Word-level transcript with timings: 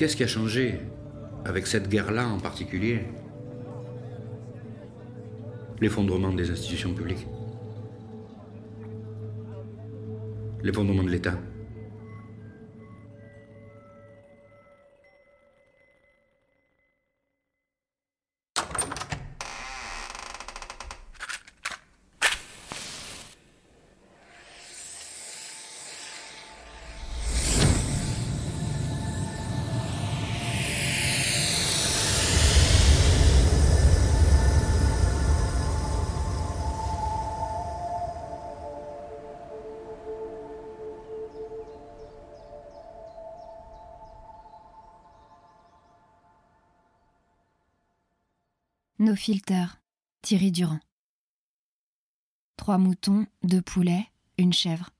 qu'est-ce 0.00 0.16
qui 0.16 0.24
a 0.24 0.26
changé 0.26 0.80
avec 1.44 1.66
cette 1.66 1.90
guerre-là 1.90 2.26
en 2.26 2.38
particulier? 2.38 3.00
L'effondrement 5.78 6.32
des 6.32 6.50
institutions 6.50 6.94
publiques. 6.94 7.26
L'effondrement 10.62 11.02
de 11.02 11.10
l'État. 11.10 11.34
Nos 49.00 49.16
filters, 49.16 49.80
Thierry 50.22 50.52
Durand. 50.52 50.80
Trois 52.56 52.78
moutons, 52.78 53.26
deux 53.42 53.62
poulets, 53.62 54.06
une 54.36 54.52
chèvre. 54.52 54.90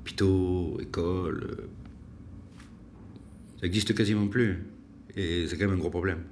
Hôpitaux, 0.00 0.78
écoles. 0.80 1.44
euh, 1.60 1.68
Ça 3.60 3.66
existe 3.66 3.94
quasiment 3.94 4.26
plus. 4.28 4.64
Et 5.16 5.46
c'est 5.46 5.56
quand 5.56 5.66
même 5.66 5.74
un 5.76 5.78
gros 5.78 5.90
problème. 5.90 6.24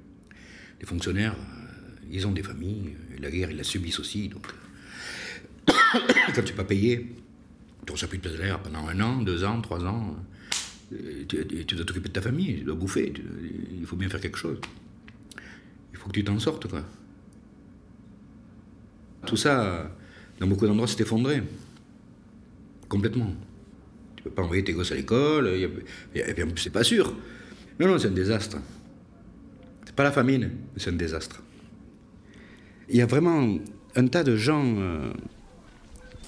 Les 0.79 0.85
fonctionnaires, 0.85 1.35
euh, 1.35 2.05
ils 2.09 2.27
ont 2.27 2.31
des 2.31 2.43
familles. 2.43 2.95
et 3.15 3.19
La 3.19 3.31
guerre, 3.31 3.51
ils 3.51 3.57
la 3.57 3.63
subissent 3.63 3.99
aussi. 3.99 4.27
Donc, 4.27 4.47
euh, 4.47 4.60
quand 6.33 6.43
tu 6.43 6.51
n'es 6.51 6.57
pas 6.57 6.63
payé, 6.63 7.07
tu 7.85 7.91
reçois 7.91 8.07
plus 8.07 8.19
de 8.19 8.29
salaire 8.29 8.59
pendant 8.59 8.87
un 8.87 8.99
an, 9.01 9.21
deux 9.21 9.43
ans, 9.43 9.59
trois 9.61 9.83
ans. 9.85 10.15
euh, 10.93 11.25
Tu, 11.27 11.75
dois 11.75 11.85
t'occuper 11.85 12.09
de 12.09 12.13
ta 12.13 12.21
famille, 12.21 12.57
tu 12.59 12.63
dois 12.63 12.75
bouffer. 12.75 13.13
il 13.79 13.85
faut 13.85 13.95
bien 13.95 14.09
faire 14.09 14.21
quelque 14.21 14.37
chose. 14.37 14.59
Il 15.91 15.97
faut 15.97 16.07
que 16.07 16.13
tu 16.13 16.23
t'en 16.23 16.39
sortes, 16.39 16.67
quoi. 16.67 16.83
Tout 19.25 19.37
ça, 19.37 19.91
dans 20.39 20.47
beaucoup 20.47 20.65
d'endroits, 20.65 20.87
s'est 20.87 21.01
effondré. 21.01 21.43
Complètement. 22.89 23.33
Tu 24.15 24.23
peux 24.23 24.31
pas 24.31 24.43
envoyer 24.43 24.63
tes 24.63 24.73
gosses 24.73 24.91
à 24.91 24.95
l'école, 24.95 25.49
c'est 26.55 26.69
pas 26.71 26.83
sûr. 26.83 27.13
Non, 27.79 27.87
non, 27.87 27.99
c'est 27.99 28.07
un 28.07 28.11
désastre. 28.11 28.57
C'est 29.85 29.95
pas 29.95 30.03
la 30.03 30.11
famine, 30.11 30.51
mais 30.73 30.79
c'est 30.79 30.89
un 30.89 30.93
désastre. 30.93 31.41
Il 32.89 32.97
y 32.97 33.01
a 33.01 33.05
vraiment 33.05 33.57
un 33.95 34.07
tas 34.07 34.23
de 34.23 34.35
gens 34.35 34.63
euh, 34.77 35.11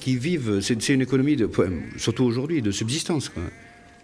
qui 0.03 0.17
vivent, 0.17 0.59
c'est 0.59 0.89
une 0.89 1.01
économie, 1.01 1.37
surtout 1.95 2.25
aujourd'hui, 2.25 2.61
de 2.61 2.71
subsistance. 2.71 3.31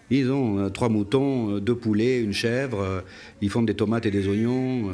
Ils 0.09 0.31
ont 0.31 0.57
euh, 0.57 0.69
trois 0.69 0.87
moutons, 0.87 1.55
euh, 1.55 1.59
deux 1.59 1.75
poulets, 1.75 2.21
une 2.23 2.31
chèvre, 2.31 2.79
euh, 2.79 3.01
ils 3.41 3.49
font 3.49 3.63
des 3.63 3.75
tomates 3.75 4.05
et 4.05 4.11
des 4.11 4.25
oignons, 4.29 4.89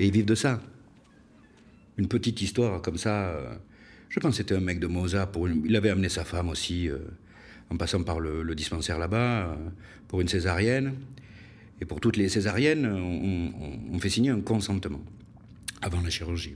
et 0.00 0.06
ils 0.06 0.10
vivent 0.10 0.24
de 0.24 0.34
ça. 0.34 0.62
Une 1.98 2.08
petite 2.08 2.40
histoire 2.40 2.80
comme 2.80 2.96
ça. 2.96 3.38
je 4.08 4.18
pense 4.18 4.30
que 4.30 4.36
c'était 4.38 4.54
un 4.54 4.60
mec 4.60 4.80
de 4.80 4.86
Moza. 4.86 5.26
Pour 5.26 5.46
il 5.46 5.76
avait 5.76 5.90
amené 5.90 6.08
sa 6.08 6.24
femme 6.24 6.48
aussi, 6.48 6.88
en 7.68 7.76
passant 7.76 8.02
par 8.02 8.18
le, 8.18 8.54
dispensaire 8.54 8.98
là-bas, 8.98 9.58
pour 10.08 10.22
une 10.22 10.28
césarienne. 10.28 10.94
Et 11.82 11.84
pour 11.84 12.00
toutes 12.00 12.16
les 12.16 12.30
césariennes, 12.30 12.86
on 13.92 13.98
fait 13.98 14.10
signer 14.10 14.30
un 14.30 14.40
consentement 14.40 15.02
avant 15.82 16.00
la 16.00 16.08
chirurgie. 16.08 16.54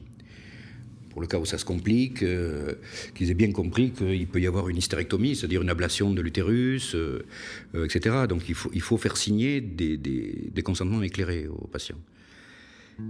Pour 1.19 1.23
le 1.25 1.27
cas 1.27 1.41
où 1.41 1.47
ça 1.47 1.59
se 1.59 1.65
complique, 1.65 2.23
euh, 2.23 2.75
qu'ils 3.17 3.29
aient 3.33 3.35
bien 3.35 3.51
compris 3.51 3.91
qu'il 3.91 4.29
peut 4.29 4.41
y 4.41 4.47
avoir 4.47 4.69
une 4.69 4.77
hystérectomie, 4.77 5.35
c'est-à-dire 5.35 5.63
une 5.63 5.69
ablation 5.69 6.13
de 6.13 6.23
l'utérus, 6.23 6.95
euh, 6.95 7.27
euh, 7.75 7.87
etc. 7.87 8.27
Donc 8.29 8.49
il 8.49 8.55
faut, 8.55 8.71
il 8.73 8.83
faut 8.83 8.99
faire 8.99 9.17
signer 9.17 9.61
des, 9.61 9.97
des- 9.97 10.63
consentements 10.63 11.03
éclairés 11.03 11.49
aux 11.49 11.67
patients. 11.67 11.99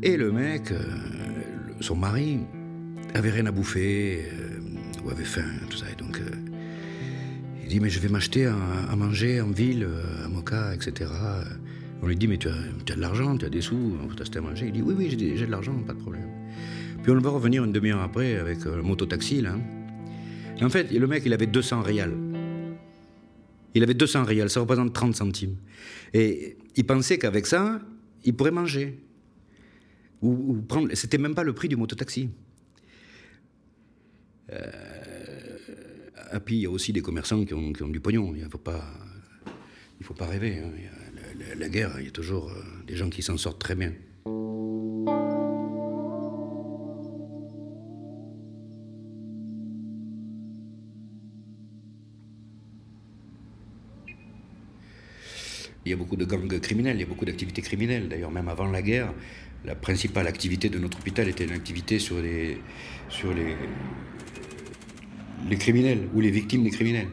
Et 0.03 0.17
le 0.17 0.33
mec, 0.33 0.73
son 1.81 1.97
mari, 1.97 2.39
avait 3.13 3.29
rien 3.29 3.45
à 3.45 3.53
bouffer, 3.53 4.23
ou 5.05 5.11
avait 5.11 5.25
faim, 5.25 5.51
tout 5.69 5.77
ça. 5.77 5.85
Et 5.93 6.03
donc, 6.03 6.19
il 7.63 7.69
dit, 7.69 7.79
mais 7.79 7.91
je 7.91 8.01
vais 8.01 8.09
m'acheter 8.09 8.47
à, 8.47 8.97
manger 8.97 9.43
en 9.43 9.51
ville, 9.51 9.87
à 10.25 10.29
Moka, 10.29 10.75
etc. 10.75 11.11
On 12.01 12.07
lui 12.07 12.17
dit, 12.17 12.27
mais 12.27 12.39
tu 12.39 12.49
as, 12.49 12.57
tu 12.87 12.93
as 12.95 12.97
de 12.97 13.03
l'argent, 13.03 13.37
tu 13.37 13.45
as 13.45 13.51
des 13.51 13.61
sous, 13.61 13.99
on 14.03 14.07
peut 14.07 14.15
t'acheter 14.15 14.39
à 14.39 14.43
manger. 14.43 14.65
Il 14.69 14.73
dit, 14.73 14.81
oui, 14.83 14.95
oui, 14.97 15.09
j'ai 15.11 15.45
de 15.45 15.51
l'argent, 15.51 15.75
pas 15.87 15.93
de 15.93 16.01
problème. 16.01 16.29
Puis 17.03 17.13
on 17.13 17.19
voit 17.19 17.31
revenir 17.31 17.65
une 17.65 17.73
demi-heure 17.73 18.01
après 18.01 18.37
avec 18.37 18.65
euh, 18.67 18.77
le 18.77 18.83
mototaxi, 18.83 19.41
là. 19.41 19.57
En 20.61 20.69
fait, 20.69 20.91
le 20.91 21.07
mec, 21.07 21.23
il 21.25 21.33
avait 21.33 21.47
200 21.47 21.83
réals. 21.83 22.17
Il 23.75 23.83
avait 23.83 23.95
200 23.95 24.25
réals, 24.25 24.51
ça 24.51 24.61
représente 24.61 24.93
30 24.93 25.15
centimes. 25.15 25.57
Et 26.13 26.57
il 26.75 26.85
pensait 26.85 27.19
qu'avec 27.19 27.47
ça, 27.47 27.81
il 28.25 28.35
pourrait 28.35 28.51
manger. 28.51 28.99
C'était 30.95 31.19
même 31.19 31.35
pas 31.35 31.45
le 31.45 31.53
prix 31.53 31.69
du 31.69 31.77
mototaxi. 31.77 32.31
Euh, 34.53 34.71
et 36.35 36.39
il 36.49 36.57
y 36.57 36.67
a 36.67 36.71
aussi 36.71 36.93
des 36.93 37.03
commerçants 37.03 37.45
qui 37.45 37.55
ont, 37.55 37.71
du 37.71 38.01
pognon. 38.01 38.35
Il 38.35 38.43
ne 38.43 38.49
faut 38.49 38.59
pas, 38.59 40.27
rêver. 40.27 40.59
hein. 40.59 40.71
La 41.57 41.69
guerre, 41.69 41.95
il 42.01 42.07
y 42.07 42.09
a 42.09 42.13
toujours 42.13 42.51
euh, 42.51 42.63
des 42.87 42.97
gens 42.97 43.11
qui 43.11 43.23
s'en 43.23 43.37
sortent 43.37 43.61
très 43.61 43.75
bien. 43.75 43.93
Il 55.89 55.93
y 55.93 55.95
a 55.95 55.97
beaucoup 55.97 56.17
de 56.17 56.27
gangs 56.27 56.61
criminels, 56.61 56.99
il 56.99 57.01
y 57.01 57.03
a 57.05 57.07
beaucoup 57.07 57.25
d'activités 57.25 57.63
criminelles. 57.63 58.11
D'ailleurs, 58.11 58.31
même 58.31 58.49
avant 58.49 58.67
la 58.67 58.83
guerre, 58.83 59.15
la 59.65 59.75
principale 59.75 60.27
activité 60.27 60.69
de 60.69 60.79
notre 60.79 60.99
hôpital 60.99 61.27
était 61.31 61.45
une 61.45 61.53
activité 61.53 61.99
sur 61.99 62.21
les, 62.21 62.59
sur 63.09 63.33
les, 63.33 63.57
les 65.49 65.57
criminels 65.57 66.11
ou 66.13 66.21
les 66.21 66.31
victimes 66.31 66.63
des 66.63 66.69
criminels. 66.69 67.09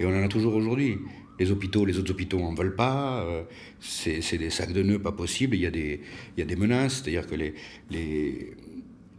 Et 0.00 0.06
on 0.06 0.08
en 0.08 0.22
a 0.22 0.28
toujours 0.28 0.54
aujourd'hui. 0.54 0.96
Les 1.38 1.50
hôpitaux, 1.50 1.84
les 1.84 1.98
autres 1.98 2.12
hôpitaux 2.12 2.40
en 2.40 2.54
veulent 2.54 2.76
pas. 2.76 3.26
euh, 3.26 3.42
c'est 3.78 4.38
des 4.38 4.48
sacs 4.48 4.72
de 4.72 4.82
nœuds 4.82 4.98
pas 4.98 5.12
possible. 5.12 5.54
Il 5.54 5.60
y 5.60 5.66
a 5.66 5.70
des, 5.70 6.00
il 6.34 6.40
y 6.40 6.42
a 6.42 6.46
des 6.46 6.56
menaces. 6.56 7.02
C'est-à-dire 7.02 7.26
que 7.26 7.34
les, 7.34 7.52
les, 7.90 8.54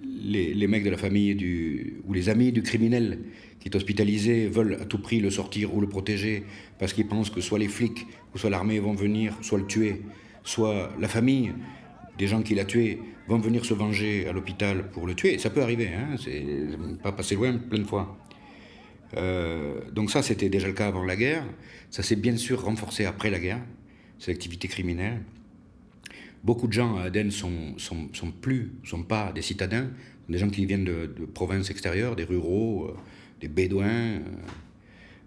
les, 0.03 0.53
les 0.53 0.67
mecs 0.67 0.83
de 0.83 0.89
la 0.89 0.97
famille 0.97 1.35
du, 1.35 2.01
ou 2.05 2.13
les 2.13 2.29
amis 2.29 2.51
du 2.51 2.63
criminel 2.63 3.19
qui 3.59 3.69
est 3.69 3.75
hospitalisé 3.75 4.47
veulent 4.47 4.77
à 4.81 4.85
tout 4.85 5.01
prix 5.01 5.19
le 5.19 5.29
sortir 5.29 5.73
ou 5.73 5.81
le 5.81 5.87
protéger 5.87 6.43
parce 6.79 6.93
qu'ils 6.93 7.07
pensent 7.07 7.29
que 7.29 7.41
soit 7.41 7.59
les 7.59 7.69
flics 7.69 8.05
ou 8.33 8.37
soit 8.37 8.49
l'armée 8.49 8.79
vont 8.79 8.93
venir, 8.93 9.37
soit 9.41 9.57
le 9.57 9.65
tuer, 9.65 10.01
soit 10.43 10.91
la 10.99 11.07
famille 11.07 11.53
des 12.17 12.27
gens 12.27 12.41
qui 12.41 12.55
l'a 12.55 12.65
tué 12.65 12.99
vont 13.27 13.37
venir 13.37 13.65
se 13.65 13.73
venger 13.73 14.27
à 14.27 14.33
l'hôpital 14.33 14.89
pour 14.91 15.07
le 15.07 15.15
tuer. 15.15 15.37
Ça 15.37 15.49
peut 15.49 15.61
arriver, 15.61 15.87
hein, 15.87 16.15
c'est 16.21 16.43
pas 17.01 17.11
passé 17.11 17.35
loin 17.35 17.57
plein 17.57 17.79
de 17.79 17.87
fois. 17.87 18.17
Euh, 19.15 19.79
donc 19.91 20.11
ça, 20.11 20.21
c'était 20.21 20.49
déjà 20.49 20.67
le 20.67 20.73
cas 20.73 20.87
avant 20.87 21.03
la 21.03 21.15
guerre. 21.15 21.45
Ça 21.89 22.03
s'est 22.03 22.15
bien 22.15 22.35
sûr 22.35 22.63
renforcé 22.63 23.05
après 23.05 23.29
la 23.29 23.39
guerre, 23.39 23.61
cette 24.19 24.35
activité 24.35 24.67
criminelle. 24.67 25.21
Beaucoup 26.43 26.67
de 26.67 26.73
gens 26.73 26.97
à 26.97 27.03
Aden 27.03 27.31
sont, 27.31 27.77
sont, 27.77 28.09
sont 28.13 28.31
plus, 28.31 28.73
sont 28.83 29.03
pas 29.03 29.31
des 29.31 29.41
citadins, 29.41 29.87
des 30.27 30.37
gens 30.37 30.49
qui 30.49 30.65
viennent 30.65 30.83
de, 30.83 31.25
provinces 31.33 31.69
extérieures, 31.69 32.17
des 32.17 32.25
ruraux, 32.25 32.87
euh, 32.89 32.97
des 33.39 33.47
bédouins, 33.47 33.87
euh, 33.87 34.19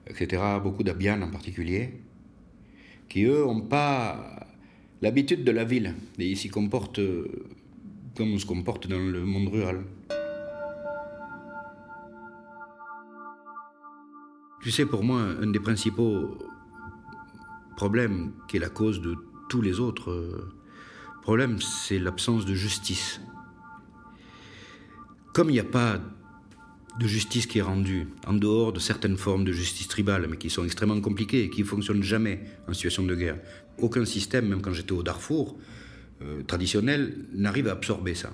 etc. 0.09 0.43
Beaucoup 0.63 0.83
d'Abian 0.83 1.23
en 1.23 1.31
particulier, 1.31 1.95
qui 3.09 3.25
eux 3.25 3.45
n'ont 3.45 3.63
pas 3.63 4.47
l'habitude 5.01 5.43
de 5.43 5.53
la 5.53 5.65
ville 5.65 5.95
et 6.19 6.29
ils 6.29 6.37
s'y 6.37 6.51
comportent 6.51 6.99
euh, 6.99 7.27
comme 8.15 8.35
on 8.35 8.39
se 8.39 8.47
comporte 8.47 8.87
dans 8.87 8.99
le 8.99 9.25
monde 9.25 9.49
rural. 9.49 9.85
Tu 14.63 14.71
sais, 14.71 14.85
pour 14.85 15.03
moi, 15.03 15.21
un 15.21 15.47
des 15.47 15.61
principaux 15.61 16.37
problèmes 17.77 18.33
qui 18.49 18.57
est 18.57 18.61
la 18.61 18.69
cause 18.69 19.01
de 19.01 19.17
tous 19.49 19.63
les 19.63 19.81
autres 19.81 20.56
problèmes, 21.27 21.61
c'est 21.61 21.99
l'absence 21.99 22.47
de 22.47 22.55
justice. 22.55 23.21
Comme 25.35 25.51
il 25.51 25.55
n'y 25.55 25.59
a 25.59 25.65
pas 25.65 26.01
de 27.01 27.07
justice 27.09 27.47
qui 27.49 27.59
est 27.59 27.63
rendue, 27.63 28.07
en 28.29 28.33
dehors 28.33 28.73
de 28.73 28.79
certaines 28.79 29.17
formes 29.17 29.45
de 29.45 29.51
justice 29.51 29.89
tribale, 29.89 30.29
mais 30.31 30.37
qui 30.37 30.51
sont 30.51 30.65
extrêmement 30.65 31.01
compliquées 31.01 31.43
et 31.43 31.51
qui 31.51 31.63
ne 31.63 31.67
fonctionnent 31.67 32.05
jamais 32.05 32.43
en 32.69 32.75
situation 32.75 33.03
de 33.03 33.17
guerre. 33.17 33.41
Aucun 33.79 34.05
système, 34.05 34.47
même 34.47 34.63
quand 34.63 34.73
j'étais 34.73 34.93
au 34.93 35.03
Darfour, 35.03 35.59
euh, 36.23 36.45
traditionnel 36.45 37.17
n'arrive 37.33 37.67
à 37.67 37.73
absorber 37.73 38.15
ça. 38.15 38.33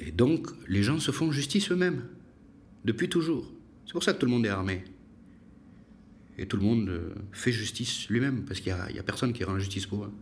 Et, 0.00 0.10
donc, 0.10 0.48
les 0.66 0.82
gens 0.82 0.98
se 0.98 1.12
font 1.12 1.30
justice 1.30 1.70
eux-mêmes, 1.70 2.02
depuis 2.84 3.08
toujours. 3.08 3.52
C'est 3.86 3.92
pour 3.92 4.02
ça 4.02 4.14
que 4.14 4.18
tout 4.18 4.26
le 4.26 4.32
monde 4.32 4.46
est 4.46 4.56
armé. 4.60 4.82
Et 6.38 6.46
tout 6.46 6.56
le 6.56 6.64
monde 6.64 6.88
euh, 6.88 7.14
fait 7.30 7.52
justice 7.52 8.08
lui-même, 8.08 8.44
parce 8.44 8.58
qu'il 8.58 8.74
n'y 8.74 8.98
a, 8.98 9.00
a 9.00 9.04
personne 9.04 9.32
qui 9.32 9.44
rend 9.44 9.56
justice 9.60 9.86
pour 9.86 10.06
eux. 10.06 10.12